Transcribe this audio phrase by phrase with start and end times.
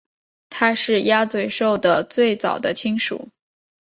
[0.49, 3.29] 它是鸭嘴兽的最早的亲属。